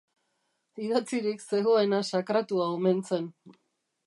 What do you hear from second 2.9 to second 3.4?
zen.